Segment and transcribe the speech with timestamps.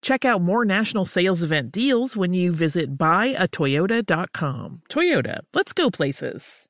[0.00, 4.82] Check out more national sales event deals when you visit buyatoyota.com.
[4.88, 6.68] Toyota, let's go places.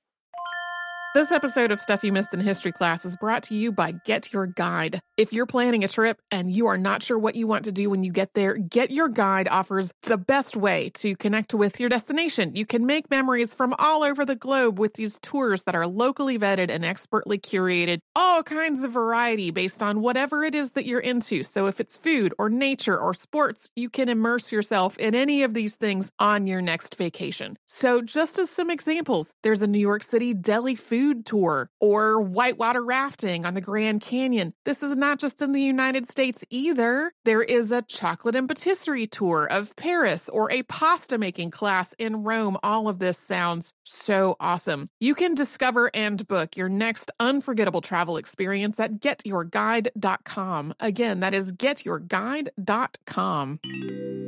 [1.15, 4.31] This episode of Stuff You Missed in History Class is brought to you by Get
[4.31, 5.01] Your Guide.
[5.17, 7.89] If you're planning a trip and you are not sure what you want to do
[7.89, 11.89] when you get there, Get Your Guide offers the best way to connect with your
[11.89, 12.55] destination.
[12.55, 16.39] You can make memories from all over the globe with these tours that are locally
[16.39, 21.00] vetted and expertly curated, all kinds of variety based on whatever it is that you're
[21.00, 21.43] into.
[21.43, 25.55] So if it's food or nature or sports, you can immerse yourself in any of
[25.55, 27.56] these things on your next vacation.
[27.67, 32.84] So just as some examples, there's a New York City deli food tour or whitewater
[32.84, 34.55] rafting on the Grand Canyon.
[34.64, 37.12] This is not just in the United States either.
[37.25, 42.25] There is a chocolate and patisserie tour of Paris or a pasta making class in
[42.25, 42.59] Rome.
[42.62, 44.91] All of this sounds so awesome.
[45.00, 50.75] You can discover and book your next unforgettable travel experience at getyourguide.com.
[50.81, 54.28] Again, that is getyourguide.com.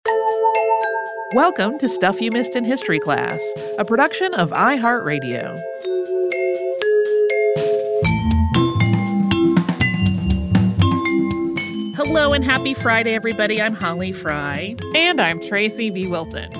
[1.33, 3.41] Welcome to Stuff You Missed in History Class,
[3.77, 5.55] a production of iHeartRadio.
[11.95, 13.61] Hello and happy Friday, everybody.
[13.61, 14.75] I'm Holly Fry.
[14.95, 16.07] And I'm Tracy V.
[16.07, 16.51] Wilson.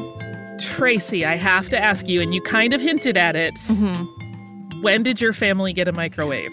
[0.59, 3.55] Tracy, I have to ask you, and you kind of hinted at it.
[3.55, 4.81] Mm-hmm.
[4.81, 6.51] When did your family get a microwave?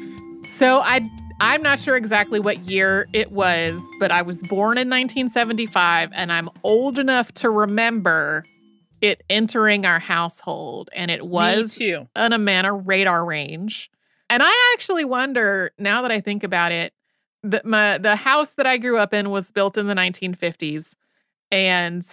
[0.56, 1.08] So I
[1.40, 6.32] I'm not sure exactly what year it was, but I was born in 1975 and
[6.32, 8.44] I'm old enough to remember
[9.00, 11.80] it entering our household and it was
[12.16, 13.88] an Amana Radarange.
[14.28, 16.92] And I actually wonder now that I think about it
[17.44, 20.96] that my the house that I grew up in was built in the 1950s
[21.52, 22.04] and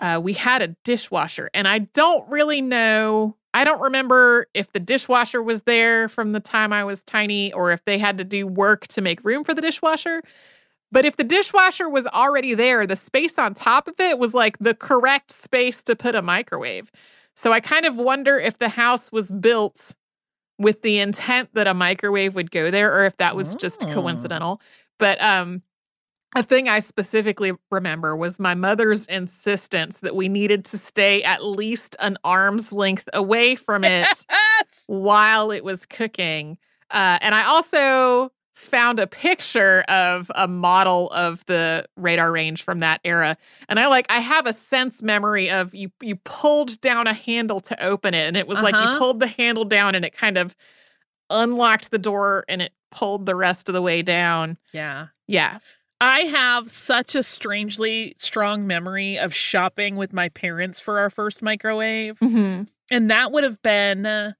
[0.00, 4.78] uh, we had a dishwasher and I don't really know I don't remember if the
[4.78, 8.46] dishwasher was there from the time I was tiny or if they had to do
[8.46, 10.20] work to make room for the dishwasher.
[10.92, 14.58] But if the dishwasher was already there, the space on top of it was like
[14.58, 16.92] the correct space to put a microwave.
[17.34, 19.96] So I kind of wonder if the house was built
[20.58, 23.58] with the intent that a microwave would go there or if that was oh.
[23.58, 24.60] just coincidental.
[24.98, 25.62] But um
[26.34, 31.44] a thing I specifically remember was my mother's insistence that we needed to stay at
[31.44, 34.26] least an arm's length away from it
[34.86, 36.58] while it was cooking.
[36.90, 43.02] Uh, and I also found a picture of a model of the Radarange from that
[43.04, 43.36] era
[43.68, 47.60] and i like i have a sense memory of you you pulled down a handle
[47.60, 48.64] to open it and it was uh-huh.
[48.64, 48.98] like you uh-huh.
[48.98, 50.56] pulled the handle down and it kind of
[51.28, 55.58] unlocked the door and it pulled the rest of the way down yeah yeah
[56.00, 61.42] I have such a strangely strong memory of shopping with my parents for our first
[61.42, 62.18] microwave.
[62.18, 62.64] Mm-hmm.
[62.90, 64.32] And that would have been, uh,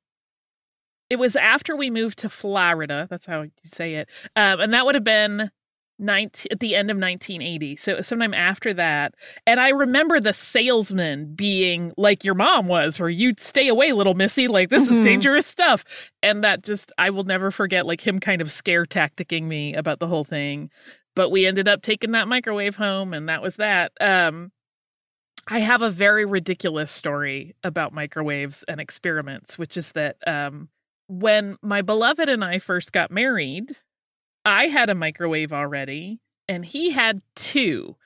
[1.08, 3.06] it was after we moved to Florida.
[3.08, 4.08] That's how you say it.
[4.34, 5.50] Um, and that would have been
[5.98, 7.76] 19, at the end of 1980.
[7.76, 9.14] So sometime after that.
[9.46, 14.14] And I remember the salesman being like your mom was, where you'd stay away, little
[14.14, 14.98] missy, like this mm-hmm.
[14.98, 16.10] is dangerous stuff.
[16.22, 20.00] And that just, I will never forget, like him kind of scare tacticing me about
[20.00, 20.70] the whole thing
[21.16, 24.52] but we ended up taking that microwave home and that was that um
[25.48, 30.68] i have a very ridiculous story about microwaves and experiments which is that um
[31.08, 33.76] when my beloved and i first got married
[34.44, 37.96] i had a microwave already and he had two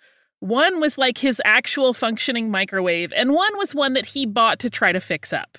[0.40, 4.70] One was like his actual functioning microwave, and one was one that he bought to
[4.70, 5.58] try to fix up.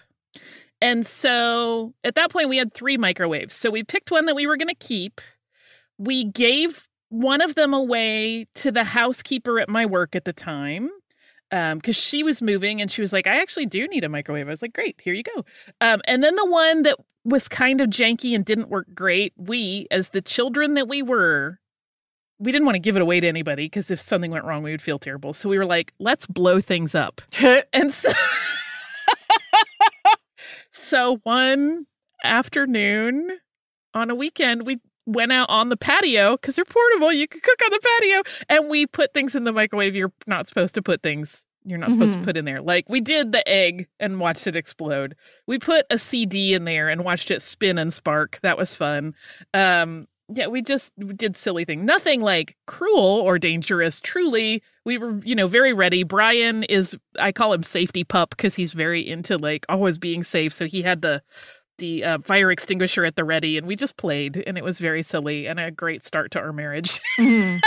[0.81, 3.54] And so at that point, we had three microwaves.
[3.54, 5.21] So we picked one that we were going to keep.
[6.00, 10.89] We gave one of them away to the housekeeper at my work at the time
[11.49, 14.47] because um, she was moving and she was like, I actually do need a microwave.
[14.47, 15.43] I was like, great, here you go.
[15.81, 19.87] Um, and then the one that was kind of janky and didn't work great, we,
[19.91, 21.59] as the children that we were,
[22.39, 24.71] we didn't want to give it away to anybody because if something went wrong, we
[24.71, 25.33] would feel terrible.
[25.33, 27.21] So we were like, let's blow things up.
[27.73, 28.09] and so,
[30.71, 31.87] so one
[32.23, 33.37] afternoon
[33.93, 37.12] on a weekend, we went out on the patio because they're portable.
[37.12, 38.21] You can cook on the patio.
[38.50, 39.95] And we put things in the microwave.
[39.95, 42.21] You're not supposed to put things you're not supposed Mhm.
[42.21, 42.59] to put in there.
[42.59, 45.15] Like we did the egg and watched it explode.
[45.45, 48.39] We put a CD in there and watched it spin and spark.
[48.42, 49.13] That was fun.
[49.53, 51.86] Um yeah, we just did silly thing.
[51.86, 54.00] Nothing like cruel or dangerous.
[54.01, 56.01] Truly, we were, you know, very ready.
[56.01, 60.54] Brian is I call him safety pup because he's very into like always being safe.
[60.54, 61.21] So he had the
[61.81, 65.04] the uh, fire extinguisher at the ready and we just played and it was very
[65.04, 67.01] silly and a great start to our marriage.
[67.19, 67.60] Mhm.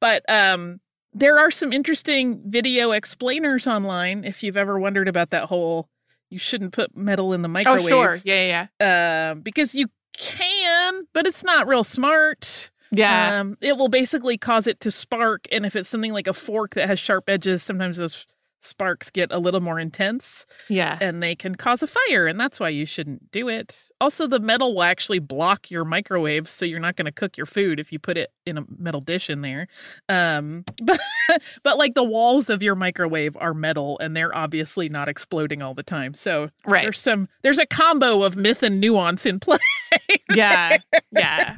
[0.00, 0.80] but um
[1.12, 5.88] there are some interesting video explainers online if you've ever wondered about that whole
[6.30, 7.80] you shouldn't put metal in the microwave.
[7.80, 8.22] oh, microwave sure.
[8.24, 9.30] Yeah, yeah, yeah.
[9.32, 13.40] um, because you can but it's not real smart Yeah.
[13.40, 16.74] um, it will basically cause it to spark and if it's something like a fork
[16.74, 18.26] that has sharp edges sometimes those
[18.60, 20.98] sparks get a little more intense yeah.
[21.00, 24.38] and they can cause a fire and that's why you shouldn't do it also the
[24.38, 27.90] metal will actually block your microwave so you're not going to cook your food if
[27.92, 29.66] you put it in a metal dish in there
[30.08, 30.98] um but
[31.62, 35.74] but like the walls of your microwave are metal and they're obviously not exploding all
[35.74, 36.82] the time so Right.
[36.82, 39.58] there's some there's a combo of myth and nuance in play
[40.34, 40.78] Yeah.
[41.12, 41.56] Yeah.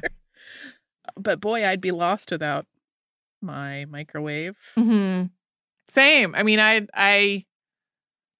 [1.17, 2.65] but boy i'd be lost without
[3.41, 5.23] my microwave hmm
[5.89, 6.33] Same.
[6.35, 7.45] I mean, I, I,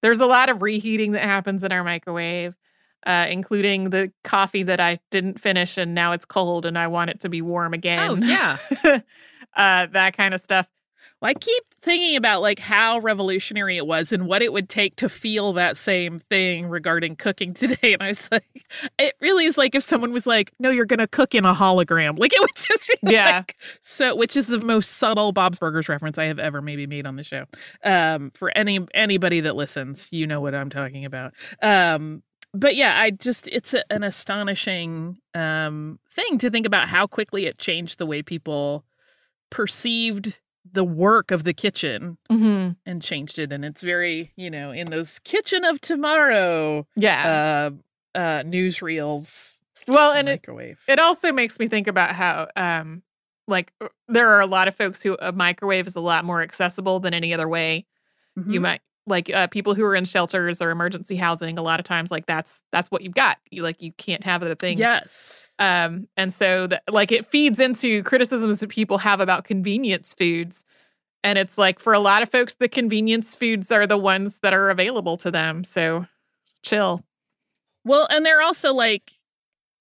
[0.02, 2.54] there's a lot of reheating that happens in our microwave,
[3.06, 7.10] uh, including the coffee that I didn't finish and now it's cold and I want
[7.10, 8.10] it to be warm again.
[8.10, 8.58] oh yeah
[9.56, 10.68] uh, that kind of stuff.
[11.24, 14.96] Well, I keep thinking about like how revolutionary it was and what it would take
[14.96, 17.94] to feel that same thing regarding cooking today.
[17.94, 18.66] And I was like,
[18.98, 22.18] it really is like if someone was like, "No, you're gonna cook in a hologram,"
[22.20, 23.36] like it would just be Yeah.
[23.38, 24.14] like so.
[24.14, 27.22] Which is the most subtle Bob's Burgers reference I have ever maybe made on the
[27.24, 27.46] show.
[27.82, 31.32] Um, for any anybody that listens, you know what I'm talking about.
[31.62, 32.22] Um,
[32.52, 37.46] but yeah, I just it's a, an astonishing um thing to think about how quickly
[37.46, 38.84] it changed the way people
[39.48, 40.38] perceived
[40.70, 44.86] the work of the kitchen hmm and changed it and it's very you know in
[44.90, 47.70] those kitchen of tomorrow Yeah.
[48.14, 49.56] uh uh newsreels
[49.88, 53.02] well, and it, microwave it also makes me think about how, um,
[53.46, 56.40] like, uh, there are a lot of folks who a microwave is a lot more
[56.40, 57.84] accessible than any other way.
[58.48, 58.62] You Mhm.
[58.62, 61.58] might like uh, people who are in shelters or emergency housing.
[61.58, 63.38] A lot of times, like that's that's what you've got.
[63.50, 64.80] You like you can't have other things.
[64.80, 70.14] yes Um, and so that like it feeds into criticisms that people have about convenience
[70.14, 70.64] foods.
[71.22, 74.52] And it's like for a lot of folks, the convenience foods are the ones that
[74.52, 75.64] are available to them.
[75.64, 76.06] So
[76.62, 77.02] chill.
[77.84, 79.12] well and they're also like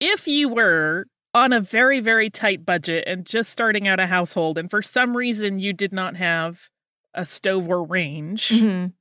[0.01, 4.57] if you were on a very very tight budget and just starting out a household
[4.57, 6.69] and for some reason you did not have
[7.13, 8.91] a stove or range Mhm.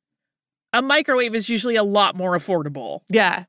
[0.72, 3.00] A microwave is usually a lot more affordable.
[3.08, 3.44] Yeah.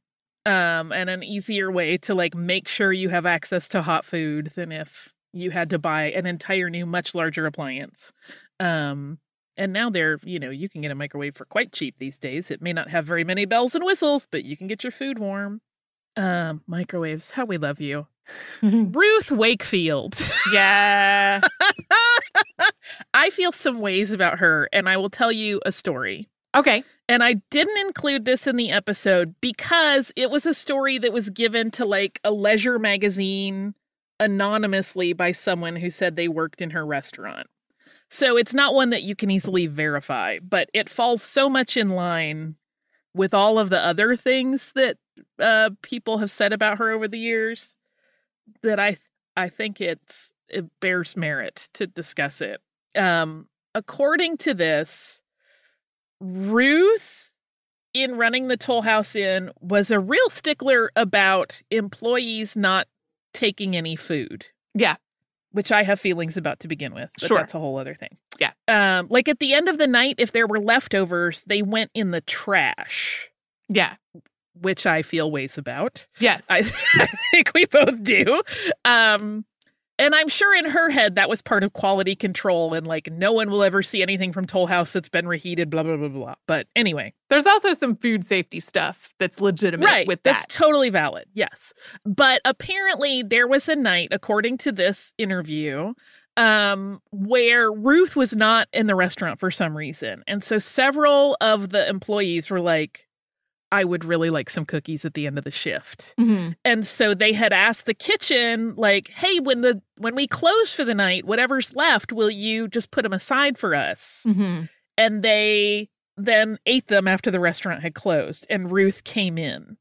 [0.45, 4.51] um and an easier way to like make sure you have access to hot food
[4.55, 8.11] than if you had to buy an entire new much larger appliance.
[8.59, 9.19] Um
[9.57, 12.51] and now they're you know you can get a microwave for quite cheap these days.
[12.51, 15.17] It may not have very many bells and whistles but you can get your food
[15.19, 15.61] warm.
[16.17, 18.07] Um microwaves how we love you.
[18.61, 20.15] Ruth wakefield.
[20.53, 21.41] Yeah.
[23.13, 26.27] i feel some ways about her and i will tell you a story.
[26.55, 26.83] Okay.
[27.13, 31.29] And I didn't include this in the episode because it was a story that was
[31.29, 33.75] given to like a leisure magazine
[34.19, 37.45] anonymously by someone who said they worked in her restaurant.
[38.09, 41.89] So it's not one that you can easily verify, but it falls so much in
[41.89, 42.55] line
[43.13, 44.97] with all of the other things that
[45.37, 47.75] uh, people have said about her over the years
[48.63, 48.97] that I
[49.37, 52.59] I think it's it bears merit to discuss it.
[52.95, 55.21] Um, according to this,
[56.23, 57.33] Ruth,
[57.93, 62.87] in running the Toll House Inn, was a real stickler about employees not
[63.33, 64.45] taking any food.
[64.73, 64.95] Yeah.
[65.51, 67.37] Which I have feelings about to begin with, but Sure.
[67.37, 68.17] that's a whole other thing.
[68.39, 68.53] Yeah.
[68.67, 72.09] Um, like at the end of the night, if there were leftovers, they went in
[72.11, 73.29] the trash,
[73.69, 73.95] Yeah.
[74.59, 76.07] which I feel ways about.
[76.19, 76.43] Yes.
[76.49, 76.59] I,
[76.95, 78.41] I think we both do.
[78.85, 79.45] Um,
[80.03, 83.31] And I'm sure in her head that was part of quality control and like no
[83.31, 86.35] one will ever see anything from Toll House that's been reheated, blah, blah, blah, blah.
[86.45, 87.13] But anyway.
[87.29, 90.33] There's also some food safety stuff that's legitimate right, with that.
[90.33, 91.27] That's totally valid.
[91.33, 91.71] Yes.
[92.03, 95.93] But apparently there was a night, according to this interview,
[96.35, 100.21] um, where Ruth was not in the restaurant for some reason.
[100.27, 103.02] And so several of the employees were like,
[103.73, 106.13] I would really like some cookies at the end of the shift.
[106.19, 106.51] Mm-hmm.
[106.63, 110.85] And so they had asked the kitchen like, "Hey, when the when we close for
[110.85, 114.65] the night, whatever's left, will you just put them aside for us?" Mm-hmm.
[114.95, 119.77] And they then ate them after the restaurant had closed and Ruth came in.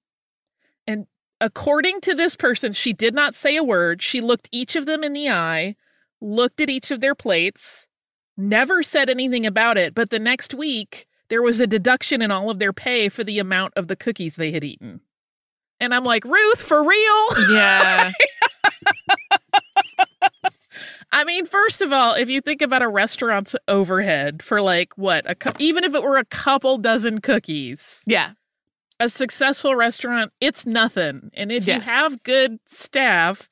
[0.86, 1.06] And
[1.40, 4.00] according to this person, she did not say a word.
[4.00, 5.76] She looked each of them in the eye,
[6.22, 7.86] looked at each of their plates,
[8.38, 12.50] never said anything about it, but the next week there was a deduction in all
[12.50, 15.00] of their pay for the amount of the cookies they had eaten.
[15.80, 17.50] And I'm like, Ruth, for real?
[17.50, 18.12] Yeah.
[21.10, 25.28] I mean, first of all, if you think about a restaurant's overhead for like what,
[25.30, 28.32] a cu- even if it were a couple dozen cookies, yeah.
[29.00, 31.30] a successful restaurant, it's nothing.
[31.32, 31.76] And if Yeah.
[31.76, 33.48] you have good staff,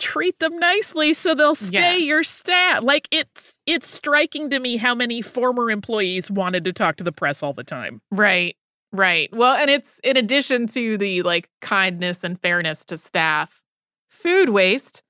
[0.00, 2.04] treat them nicely so they'll stay Yeah.
[2.04, 2.82] your staff.
[2.82, 7.12] Like it's it's striking to me how many former employees wanted to talk to the
[7.12, 8.00] press all the time.
[8.10, 8.56] Right.
[8.92, 9.28] Right.
[9.32, 13.62] Well, and it's in addition to the like kindness and fairness to staff,
[14.10, 15.02] food waste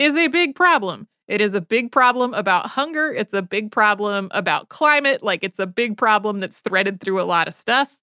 [0.00, 1.06] is a big problem.
[1.28, 3.12] It is a big problem about hunger.
[3.12, 5.22] It's a big problem about climate.
[5.22, 7.98] Like, it's a big problem that's threaded through a lot of stuff.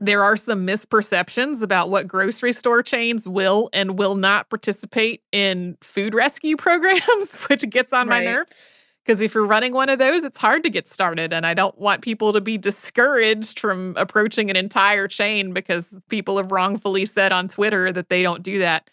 [0.00, 5.76] There are some misperceptions about what grocery store chains will and will not participate in
[5.80, 8.70] food rescue programs, which gets on my nerves.
[9.04, 11.32] Because if you're running one of those, it's hard to get started.
[11.32, 16.36] And I don't want people to be discouraged from approaching an entire chain because people
[16.36, 18.90] have wrongfully said on Twitter that they don't do that.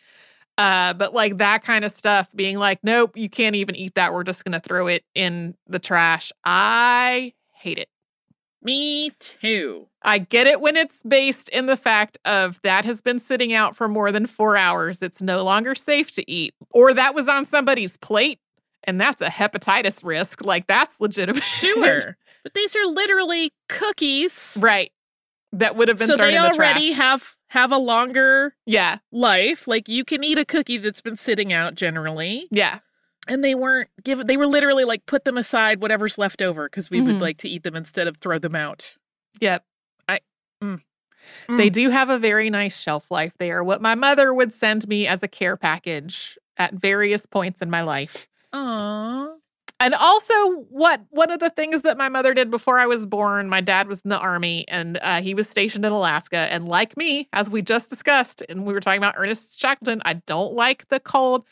[0.58, 4.14] Uh, but like that kind of stuff, being like, nope, you can't even eat that.
[4.14, 6.32] We're just going to throw it in the trash.
[6.46, 7.90] I hate it.
[8.66, 9.88] Me too.
[10.02, 13.76] I get it when it's based in the fact of that has been sitting out
[13.76, 15.04] for more than four hours.
[15.04, 18.40] It's no longer safe to eat, or that was on somebody's plate,
[18.84, 20.44] and that's a hepatitis risk.
[20.44, 21.44] Like that's legitimate.
[21.44, 22.18] Sure.
[22.44, 24.58] but these are literally cookies.
[24.60, 24.92] right.
[25.52, 28.98] That would have been So thrown they in the already have have a longer yeah.
[29.12, 29.68] life.
[29.68, 32.48] Like you can eat a cookie that's been sitting out generally.
[32.52, 32.80] Yeah.
[33.28, 36.90] And they weren't given they were literally like put them aside whatever's left over because
[36.90, 37.06] we Mhm.
[37.08, 38.96] would like to eat them instead of throw them out.
[39.40, 39.64] Yep.
[41.48, 41.58] Mm.
[41.58, 43.34] They do have a very nice shelf life.
[43.40, 47.62] They are what my mother would send me as a care package at various points
[47.64, 48.28] in my life.
[48.54, 49.34] Aww.
[49.80, 50.34] And also,
[50.70, 53.88] what one of the things that my mother did before I was born, my dad
[53.88, 56.48] was in the army and uh, he was stationed in Alaska.
[56.52, 60.14] And like me, as we just discussed, and we were talking about Ernest Shackleton, I
[60.28, 61.44] don't like the cold.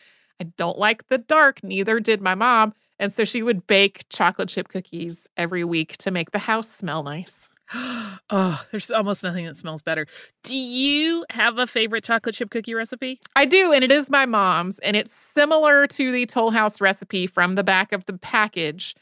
[0.41, 1.63] I don't like the dark.
[1.63, 2.73] Neither did my mom.
[2.99, 7.03] And so she would bake chocolate chip cookies every week to make the house smell
[7.03, 7.49] nice.
[7.73, 10.05] oh, there's almost nothing that smells better.
[10.43, 13.19] Do you have a favorite chocolate chip cookie recipe?
[13.35, 17.25] I do, and it is my mom's, and it's similar to the Toll House recipe
[17.25, 18.95] from the back of the package.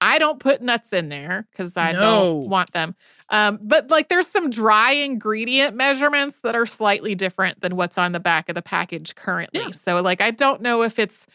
[0.00, 2.00] I don't put nuts in there because I No.
[2.00, 2.94] don't want them.
[3.30, 8.12] Um, but like there's some dry ingredient measurements that are slightly different than what's on
[8.12, 9.60] the back of the package currently.
[9.60, 9.70] Yeah.
[9.72, 11.26] So like I don't know if it's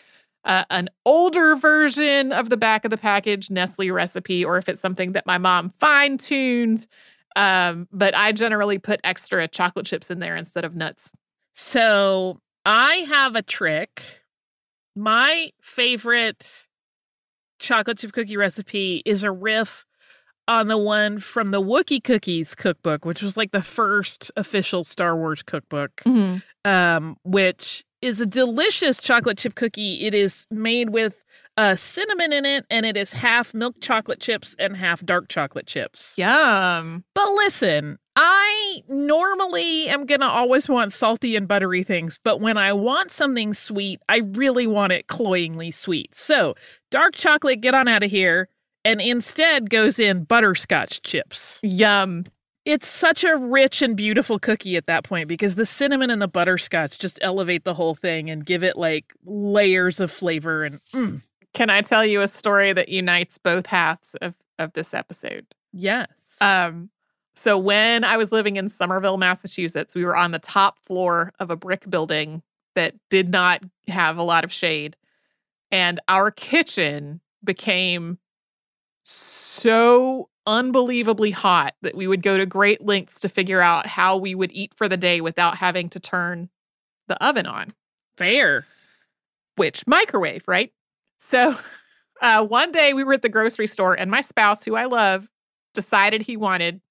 [0.46, 4.82] uh, an older version of the back of the package Nestle recipe or if it's
[4.82, 6.88] something that my mom fine tuned.
[7.36, 11.12] Um, but I generally put extra chocolate chips in there instead of nuts.
[11.54, 14.04] So I have a trick.
[14.96, 16.68] My favorite
[17.64, 19.86] chocolate chip cookie recipe is a riff
[20.48, 25.16] on the one from the Wookiee Cookies cookbook, which was like the first official Star
[25.16, 26.02] Wars cookbook,
[26.66, 30.06] um, which is a delicious chocolate chip cookie.
[30.06, 31.24] It is made with
[31.58, 35.68] uh, cinnamon in it, and it is half milk chocolate chips and half dark chocolate
[35.68, 36.16] chips.
[36.18, 37.04] Yum.
[37.14, 42.58] But listen, I normally am going to always want salty and buttery things, but when
[42.58, 46.16] I want something sweet, I really want it cloyingly sweet.
[46.16, 46.56] So,
[46.92, 48.50] dark chocolate, get on out of here,
[48.86, 51.60] and instead goes in butterscotch chips.
[51.64, 52.26] Yum.
[52.66, 56.30] It's such a rich and beautiful cookie at that point because the cinnamon and the
[56.30, 61.22] butterscotch just elevate the whole thing and give it like layers of flavor and mm,
[61.54, 65.46] Can I tell you a story that unites both halves of, of this episode?
[65.72, 66.10] yes.
[66.42, 66.90] Um,
[67.36, 71.50] so when I was living in Somerville, Massachusetts, we were on the top floor of
[71.50, 72.44] a brick building
[72.76, 74.96] that did not have a lot of shade.
[75.72, 78.20] And our kitchen became
[79.04, 84.36] so unbelievably hot that we would go to great lengths to figure out how we
[84.36, 86.50] would eat for the day without having to turn
[87.08, 87.74] the oven on.
[88.18, 88.66] Fair.
[89.56, 90.72] which microwave, right?
[91.24, 91.58] So
[92.22, 95.30] uh, one day we were at the grocery store and my spouse, who I love,
[95.74, 96.82] decided he wanted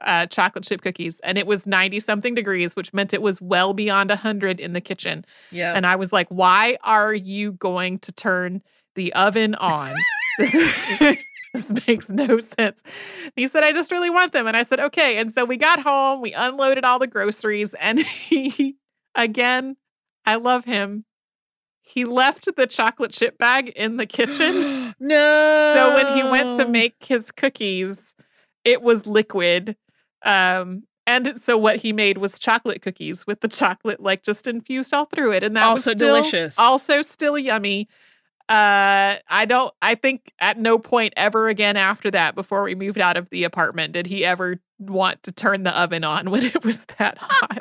[0.00, 3.72] uh, chocolate chip cookies and it was 90 something degrees, which meant it was well
[3.74, 5.24] beyond 100 in the kitchen.
[5.50, 5.74] Yeah.
[5.74, 8.62] And I was like, why are you going to turn
[8.96, 9.94] the oven on?
[10.38, 12.82] this makes no sense.
[13.36, 14.46] He said, I just really want them.
[14.46, 15.18] And I said, okay.
[15.18, 18.76] And so we got home, we unloaded all the groceries, and he,
[19.14, 19.76] again,
[20.24, 21.04] I love him.
[21.92, 24.94] He left the chocolate chip bag in the kitchen.
[24.98, 25.72] no.
[25.74, 28.14] So when he went to make his cookies,
[28.64, 29.76] it was liquid.
[30.24, 34.94] Um, and so what he made was chocolate cookies with the chocolate like just infused
[34.94, 35.42] all through it.
[35.42, 36.58] And that Also was still- delicious.
[36.58, 37.88] Also still yummy.
[38.48, 42.98] Uh I don't I think at no point ever again after that, before we moved
[42.98, 46.64] out of the apartment, did he ever want to turn the oven on when it
[46.64, 47.58] was that hot.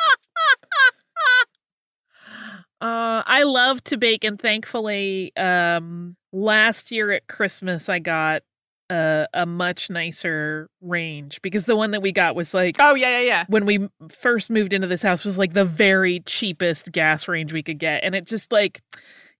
[2.81, 8.41] Uh, I love to bake, and thankfully, um, last year at Christmas, I got
[8.89, 13.19] a, a much nicer range because the one that we got was like oh yeah,
[13.19, 13.45] yeah, yeah.
[13.47, 17.61] when we first moved into this house was like the very cheapest gas range we
[17.61, 18.81] could get, and it just like,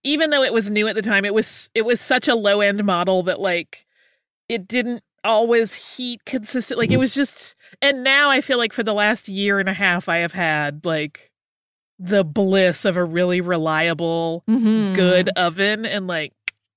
[0.04, 2.60] even though it was new at the time, it was it was such a low
[2.60, 3.84] end model that like
[4.48, 6.78] it didn't always heat consistent.
[6.78, 9.74] Like it was just, and now I feel like for the last year and a
[9.74, 11.31] half, I have had like
[12.04, 14.94] the bliss of a really reliable, Mhm.
[14.94, 16.32] good oven, and like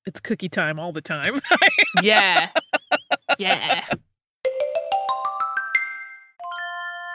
[0.05, 1.41] it's cookie time all the time.
[2.03, 2.49] Yeah.
[3.39, 3.85] yeah.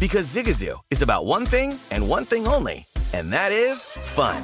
[0.00, 4.42] Because Zigazoo is about one thing and one thing only, and that is fun.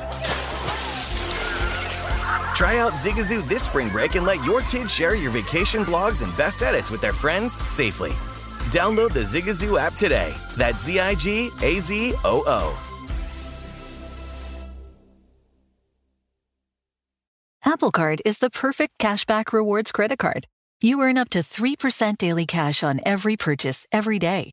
[2.54, 6.36] Try out Zigazoo this spring break and let your kids share your vacation blogs and
[6.36, 8.10] best edits with their friends safely.
[8.70, 10.34] Download the Zigazoo app today.
[10.58, 12.82] That's Z I G A Z O O.
[17.64, 20.46] Apple Card is the perfect cashback rewards credit card.
[20.82, 24.52] You earn up to 3% daily cash on every purchase every day.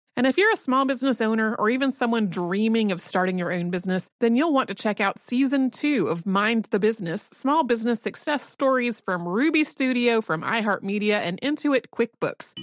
[0.17, 3.69] And if you're a small business owner or even someone dreaming of starting your own
[3.71, 8.01] business, then you'll want to check out season two of Mind the Business Small Business
[8.01, 12.53] Success Stories from Ruby Studio, from iHeartMedia, and Intuit QuickBooks.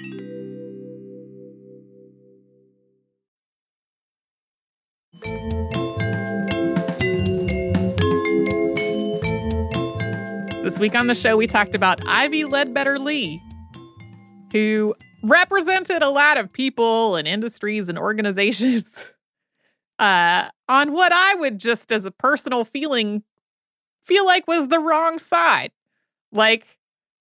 [10.62, 13.42] This week on the show, we talked about Ivy Ledbetter Lee,
[14.52, 14.94] who
[15.28, 19.14] represented a lot of people and industries and organizations
[19.98, 23.22] uh, on what I would just, as a personal feeling,
[24.02, 25.72] feel like was the wrong side.
[26.32, 26.66] Like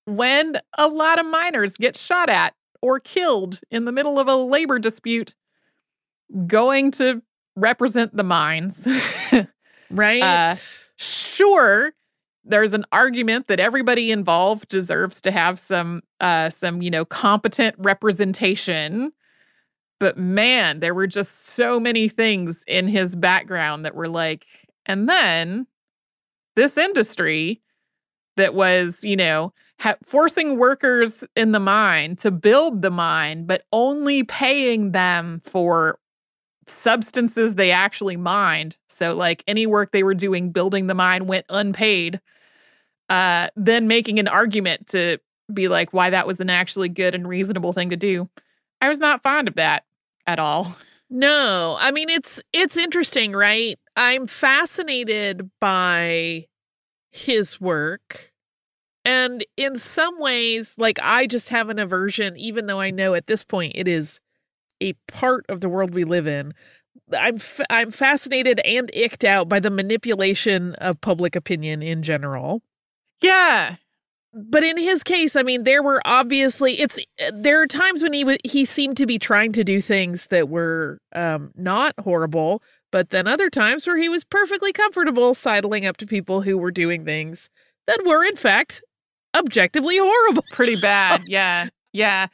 [0.06, 4.36] when a lot of miners get shot at or killed in the middle of a
[4.36, 5.36] labor dispute,
[6.46, 7.22] going to
[7.56, 8.88] represent the mines.
[9.92, 10.24] right?
[10.24, 10.56] Uh,
[10.98, 11.94] sure,
[12.48, 17.76] there's an argument that everybody involved deserves to have some uh some you know competent
[17.78, 19.12] representation.
[20.00, 24.46] But man there were just so many things in his background that were like
[24.86, 25.68] and then
[26.56, 27.62] this industry
[28.38, 33.64] that was you know ha- forcing workers in the mine to build the mine but
[33.72, 36.00] only paying them for
[36.70, 38.78] substances they actually mined.
[38.90, 42.20] So like any work they were doing building the mine went unpaid
[43.10, 45.20] uh, then making an argument to
[45.54, 48.30] be like why that was an actually good and reasonable thing to do.
[48.82, 49.86] I was not fond of that
[50.26, 50.76] at all.
[51.10, 53.80] No, I mean it's it's interesting, right?
[53.96, 56.48] I'm fascinated by
[57.12, 58.34] his work.
[59.06, 63.28] And in some ways, like I just have an aversion, even though I know at
[63.28, 64.20] this point it is
[64.82, 66.54] a part of the world we live in.
[67.18, 72.62] I'm f- I'm fascinated and icked out by the manipulation of public opinion in general.
[73.22, 73.76] Yeah.
[74.34, 77.00] But in his case, I mean, there were obviously it's
[77.34, 80.50] there are times when he w- he seemed to be trying to do things that
[80.50, 85.98] were um, not horrible, but then other times where he was perfectly comfortable sidling up
[85.98, 87.50] to people who were doing things
[87.88, 88.84] that were in fact
[89.36, 90.44] objectively horrible.
[90.52, 91.24] Pretty bad.
[91.28, 91.70] yeah.
[91.94, 92.28] Yeah.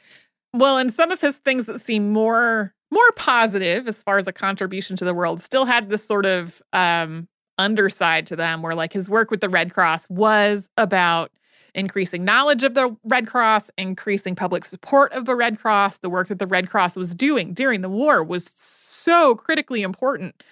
[0.52, 4.32] Well, and some of his things that seem more more positive as far as a
[4.32, 8.92] contribution to the world still had this sort of um underside to them where like
[8.92, 11.30] his work with the Red Cross was about
[11.74, 15.98] increasing knowledge of the Red Cross, increasing public support of the Red Cross.
[15.98, 20.42] The work that the Red Cross was doing during the war was so critically important.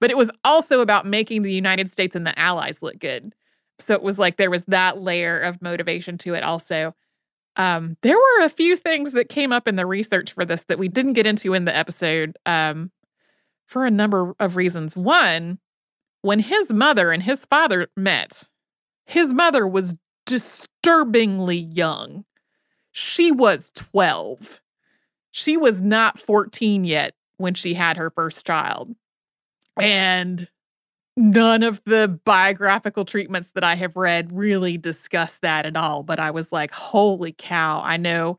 [0.00, 3.34] But it was also about making the United States and the Allies look good.
[3.78, 6.94] So it was like there was that layer of motivation to it also.
[7.56, 10.78] Um, there were a few things that came up in the research for this that
[10.78, 12.90] we didn't get into in the episode um,
[13.66, 14.94] for a number of reasons.
[14.94, 15.58] One,
[16.22, 18.44] when his mother and his father met,
[19.04, 22.24] his mother was disturbingly young.
[22.92, 24.60] She was 12.
[25.30, 28.94] She was not 14 yet when she had her first child.
[29.78, 30.50] And
[31.16, 36.02] none of the biographical treatments that I have read really discuss that at all.
[36.02, 38.38] But I was like, holy cow, I know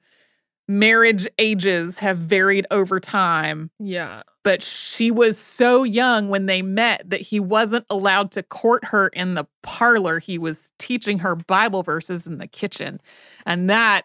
[0.68, 3.72] marriage ages have varied over time.
[3.80, 4.24] Yeah.
[4.48, 9.10] But she was so young when they met that he wasn't allowed to court her
[9.10, 10.20] in the parlor.
[10.20, 13.02] He was teaching her Bible verses in the kitchen.
[13.46, 14.04] And that,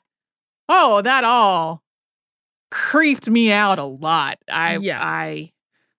[0.68, 1.85] oh, that all
[2.72, 4.38] creeped me out a lot.
[4.50, 4.98] I, Yeah.
[5.00, 5.52] I,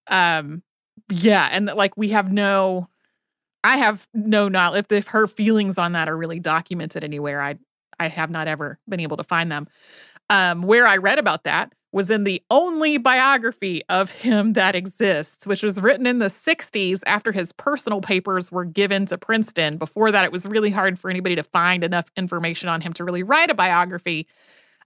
[0.07, 0.61] um,
[1.09, 1.47] yeah.
[1.49, 2.89] And like we have no,
[3.63, 7.41] I have no knowledge if, if her feelings on that are really documented anywhere.
[7.41, 7.55] I,
[7.97, 9.69] I have not ever been able to find them.
[10.29, 15.45] Um, where I read about that was in the only biography of him that exists,
[15.45, 19.77] which was written in the 60s after his personal papers were given to Princeton.
[19.77, 23.05] Before that, it was really hard for anybody to find enough information on him to
[23.05, 24.27] really write a biography.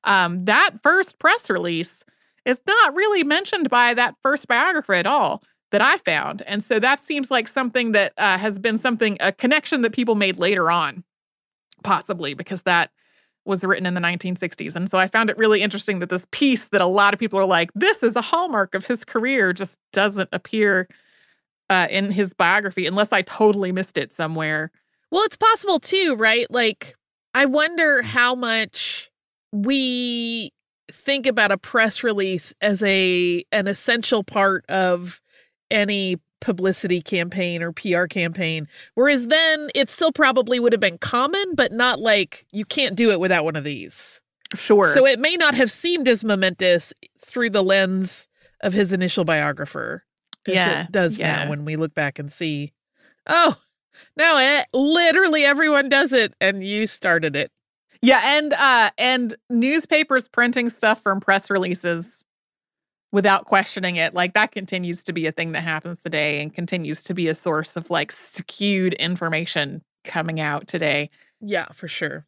[0.03, 2.03] Um, that first press release
[2.45, 5.41] is not really mentioned by that first biographer at all
[5.71, 6.41] that I found.
[6.43, 10.15] And so that seems like something that uh, has been something, a connection that people
[10.15, 11.05] made later on,
[11.83, 12.91] possibly because that
[13.47, 14.75] was written in the 1960s.
[14.75, 17.39] And so I found it really interesting that this piece that a lot of people
[17.39, 20.87] are like, this is a hallmark of his career, just doesn't appear
[21.69, 24.71] uh, in his biography unless I totally missed it somewhere.
[25.11, 26.49] Well, it's possible too, right?
[26.51, 26.95] Like,
[27.33, 29.09] I wonder how much
[29.51, 30.51] we
[30.91, 35.21] think about a press release as a an essential part of
[35.69, 38.67] any publicity campaign or PR campaign.
[38.95, 43.11] Whereas then it still probably would have been common, but not like you can't do
[43.11, 44.21] it without one of these.
[44.55, 44.93] Sure.
[44.93, 48.27] So it may not have seemed as momentous through the lens
[48.61, 50.05] of his initial biographer.
[50.47, 51.43] as Yeah, It does yeah.
[51.43, 52.71] now when we look back and see,
[53.27, 53.57] oh,
[54.15, 57.51] now it, literally everyone does it and you started it.
[58.01, 62.23] yeah, and uh and newspapers printing stuff from press releases
[63.17, 64.13] without questioning it.
[64.13, 67.33] Like that continues to be a thing that happens today and continues to be a
[67.33, 71.09] source of like skewed information coming out today.
[71.41, 72.27] Yeah, for sure.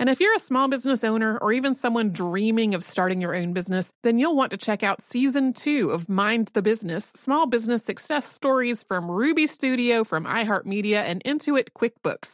[0.00, 3.52] And if you're a small business owner or even someone dreaming of starting your own
[3.52, 7.84] business, then you'll want to check out season two of Mind the Business Small Business
[7.84, 12.30] Success Stories from Ruby Studio, from iHeartMedia, and Intuit QuickBooks.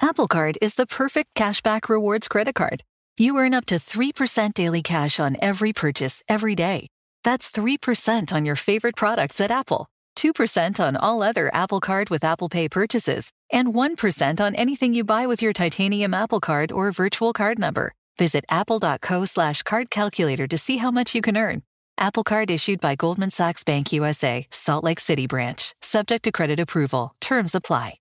[0.00, 2.82] Apple Card is the perfect cashback rewards credit card.
[3.16, 6.88] You earn up to 3% daily cash on every purchase every day.
[7.22, 9.86] That's 3% on your favorite products at Apple,
[10.16, 15.04] 2% on all other Apple Card with Apple Pay purchases, and 1% on anything you
[15.04, 17.92] buy with your titanium Apple Card or virtual card number.
[18.18, 21.62] Visit apple.co slash card calculator to see how much you can earn.
[21.98, 26.58] Apple Card issued by Goldman Sachs Bank USA, Salt Lake City branch, subject to credit
[26.58, 27.14] approval.
[27.20, 27.94] Terms apply.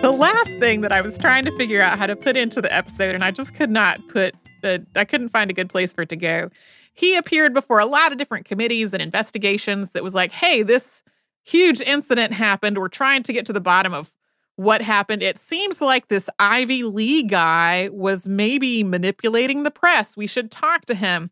[0.00, 2.74] The last thing that I was trying to figure out how to put into the
[2.74, 6.02] episode, and I just could not put, the, I couldn't find a good place for
[6.02, 6.50] it to go.
[6.98, 11.04] He appeared before a lot of different committees and investigations that was like, hey, this
[11.44, 12.76] huge incident happened.
[12.76, 14.12] We're trying to get to the bottom of
[14.56, 15.22] what happened.
[15.22, 20.16] It seems like this Ivy Lee guy was maybe manipulating the press.
[20.16, 21.30] We should talk to him.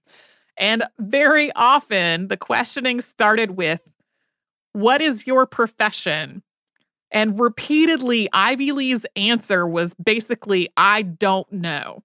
[0.57, 3.81] And very often the questioning started with,
[4.72, 6.44] What is your profession?
[7.11, 12.05] And repeatedly, Ivy Lee's answer was basically, I don't know.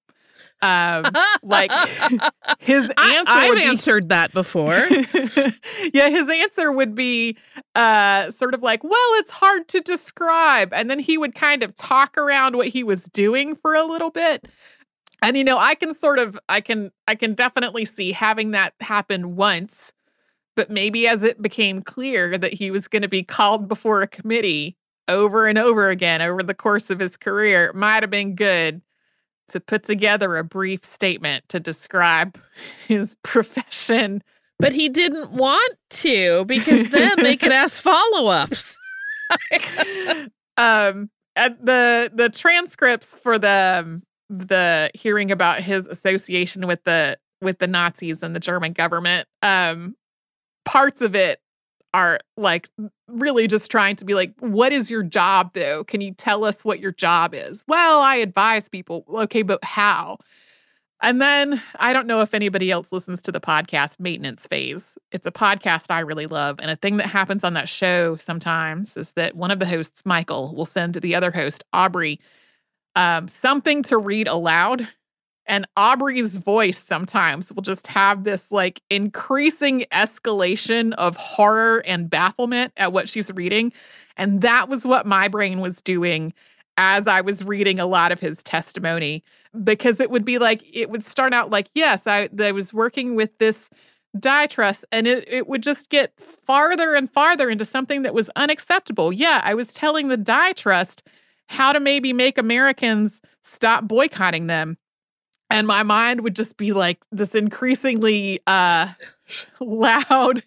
[0.62, 1.06] Um,
[1.42, 1.72] like
[2.60, 2.94] his answer.
[2.98, 4.74] I, have would be- answered that before.
[5.94, 7.38] yeah, his answer would be
[7.76, 10.72] uh, sort of like, well, it's hard to describe.
[10.74, 14.12] And then he would kind of talk around what he was doing for a little
[14.12, 14.48] bit.
[15.22, 18.74] And you know, I can sort of I can I can definitely see having that
[18.82, 19.94] happen once,
[20.56, 24.08] but maybe as it became clear that he was going to be called before a
[24.08, 28.34] committee over and over again over the course of his career, it might have been
[28.36, 28.82] good
[29.52, 32.40] to put together a brief statement to describe
[32.88, 34.24] his profession
[34.60, 38.78] But he didn't want to because then they could ask follow ups.
[40.58, 47.18] um at the the transcripts for the um, the hearing about his association with the
[47.42, 49.96] with the Nazis and the German government um
[50.66, 51.40] parts of it
[51.94, 52.70] are like
[53.14, 56.64] really just trying to be like what is your job though can you tell us
[56.64, 60.18] what your job is well i advise people okay but how
[61.02, 65.00] and then I don't know if anybody else listens to the podcast Maintenance Phase.
[65.12, 66.60] It's a podcast I really love.
[66.60, 70.06] And a thing that happens on that show sometimes is that one of the hosts,
[70.06, 72.20] Michael, will send the other host, Aubrey,
[72.96, 74.88] um, something to read aloud.
[75.48, 82.74] And Aubrey's voice sometimes will just have this like increasing escalation of horror and bafflement
[82.78, 83.74] at what she's reading.
[84.18, 86.34] And that was what my brain was doing
[86.78, 89.24] as I was reading a lot of his testimony
[89.64, 93.16] because it would be like it would start out like yes I, I was working
[93.16, 93.70] with this
[94.20, 98.30] dye trust and it, it would just get farther and farther into something that was
[98.36, 101.04] unacceptable yeah i was telling the dye trust
[101.48, 104.78] how to maybe make americans stop boycotting them
[105.52, 108.88] and my mind would just be like this increasingly uh
[109.60, 110.44] loud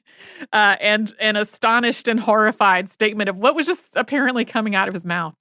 [0.52, 4.94] uh and and astonished and horrified statement of what was just apparently coming out of
[4.94, 5.34] his mouth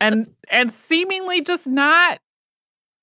[0.00, 2.20] and and seemingly just not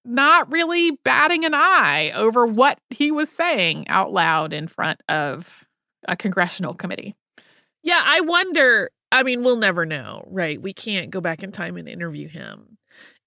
[0.06, 5.65] not really batting an eye over what he was saying out loud in front of
[6.08, 7.15] a congressional committee.
[7.84, 8.91] Yeah, I wonder.
[9.12, 10.62] I mean, we'll never know, right?
[10.62, 12.78] We can't go back in time and interview him.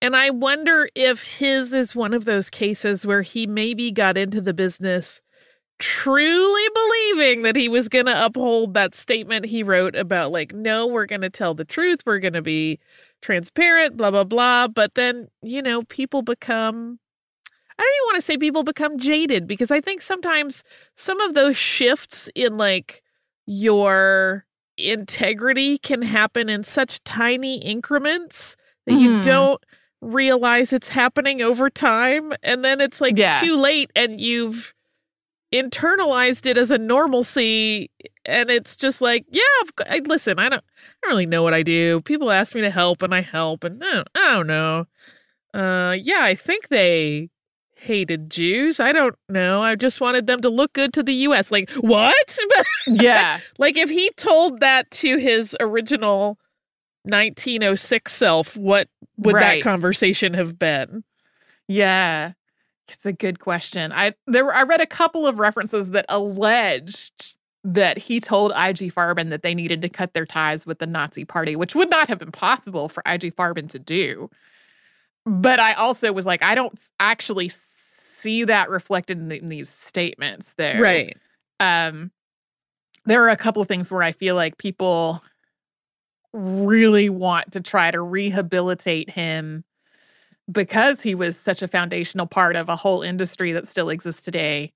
[0.00, 4.40] And I wonder if his is one of those cases where he maybe got into
[4.40, 5.20] the business
[5.78, 10.86] truly believing that he was going to uphold that statement he wrote about, like, no,
[10.86, 12.78] we're going to tell the truth, we're going to be
[13.22, 14.68] transparent, blah, blah, blah.
[14.68, 16.98] But then, you know, people become.
[17.80, 20.64] I don't even want to say people become jaded because I think sometimes
[20.96, 23.04] some of those shifts in like
[23.46, 24.44] your
[24.76, 28.56] integrity can happen in such tiny increments
[28.86, 29.00] that mm.
[29.00, 29.22] you mm-hmm.
[29.22, 29.64] don't
[30.00, 33.40] realize it's happening over time and then it's like yeah.
[33.40, 34.74] too late and you've
[35.52, 37.90] internalized it as a normalcy
[38.26, 39.40] and it's just like yeah
[39.88, 42.00] I, listen I don't I don't really know what I do.
[42.02, 44.86] People ask me to help and I help and I don't, I don't know.
[45.54, 47.30] Uh yeah I think they
[47.74, 48.80] hated Jews.
[48.80, 49.62] I don't know.
[49.62, 52.38] I just wanted them to look good to the US like what?
[52.86, 53.40] Yeah.
[53.58, 56.38] Like if he told that to his original
[57.08, 59.62] 1906 self what would right.
[59.62, 61.02] that conversation have been
[61.66, 62.32] yeah
[62.88, 63.92] it's a good question.
[63.92, 68.92] I there were, I read a couple of references that alleged that he told IG
[68.94, 72.08] Farben that they needed to cut their ties with the Nazi party, which would not
[72.08, 74.30] have been possible for IG Farben to do.
[75.26, 79.68] But I also was like, I don't actually see that reflected in, the, in these
[79.68, 80.80] statements there.
[80.80, 81.16] Right.
[81.60, 82.10] Um,
[83.04, 85.22] there are a couple of things where I feel like people
[86.32, 89.64] really want to try to rehabilitate him
[90.50, 94.72] because he was such a foundational part of a whole industry that still exists today.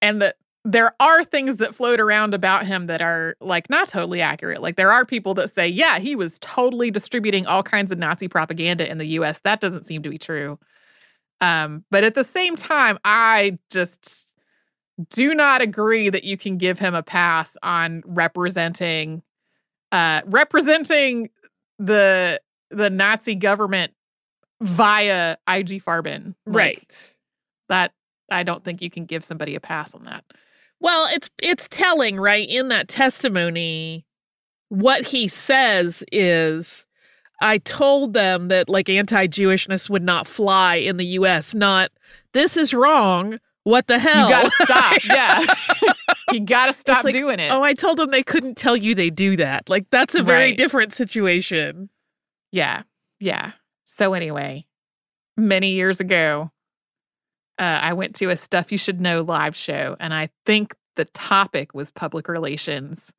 [0.00, 4.20] And that there are things that float around about him that are like not totally
[4.20, 4.62] accurate.
[4.62, 8.28] Like there are people that say, yeah, he was totally distributing all kinds of Nazi
[8.28, 9.40] propaganda in the US.
[9.40, 10.58] That doesn't seem to be true.
[11.40, 14.34] Um, but at the same time, I just
[15.10, 19.22] do not agree that you can give him a pass on representing
[19.92, 21.30] uh representing
[21.78, 23.92] the the Nazi government
[24.62, 26.34] via IG Farben.
[26.46, 27.16] Like, right.
[27.68, 27.92] That
[28.30, 30.24] I don't think you can give somebody a pass on that.
[30.80, 32.48] Well, it's it's telling, right?
[32.48, 34.04] In that testimony,
[34.68, 36.86] what he says is
[37.40, 41.90] I told them that like anti-Jewishness would not fly in the US, not
[42.32, 43.38] this is wrong.
[43.64, 44.28] What the hell?
[44.28, 45.04] You gotta stop.
[45.04, 45.54] yeah.
[46.32, 47.50] You gotta stop like, doing it.
[47.50, 49.68] Oh, I told them they couldn't tell you they do that.
[49.68, 50.56] Like that's a very right.
[50.56, 51.88] different situation.
[52.50, 52.82] Yeah.
[53.20, 53.52] Yeah.
[53.86, 54.66] So, anyway,
[55.36, 56.50] many years ago,
[57.58, 61.04] uh, I went to a Stuff You Should Know live show, and I think the
[61.06, 63.12] topic was public relations.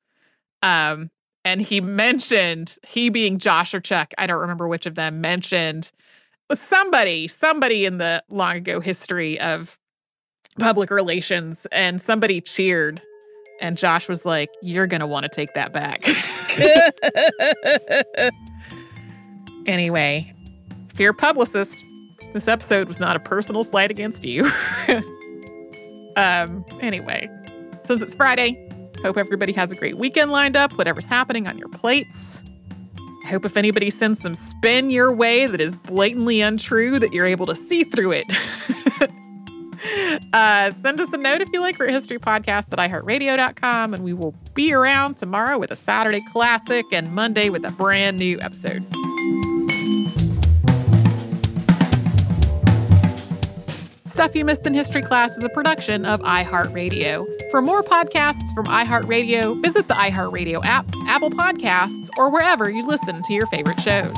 [0.62, 1.12] Um,
[1.46, 5.92] and he mentioned, he being Josh or Chuck, I don't remember which of them, mentioned
[6.54, 9.80] somebody, somebody in the long ago history of
[10.60, 13.02] public relations, and somebody cheered.
[13.62, 16.08] And Josh was like, You're going to want to take that back.
[19.66, 20.34] anyway,
[20.94, 21.84] if you're a publicist,
[22.34, 24.50] this episode was not a personal slight against you.
[26.16, 27.30] um, anyway,
[27.84, 28.70] since it's Friday,
[29.02, 32.42] hope everybody has a great weekend lined up, whatever's happening on your plates.
[33.24, 37.26] I hope if anybody sends some spin your way that is blatantly untrue, that you're
[37.26, 38.26] able to see through it.
[40.34, 41.78] Uh, send us a note if you like.
[41.78, 46.86] We're at historypodcast at iheartradio.com, and we will be around tomorrow with a Saturday classic
[46.92, 48.84] and Monday with a brand new episode.
[54.06, 57.26] Stuff You Missed in History Class is a production of iHeartRadio.
[57.52, 63.22] For more podcasts from iHeartRadio, visit the iHeartRadio app, Apple Podcasts, or wherever you listen
[63.22, 64.18] to your favorite shows.